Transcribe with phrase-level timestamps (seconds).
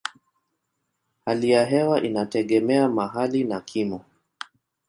[1.25, 4.05] Hali ya hewa inategemea mahali na kimo.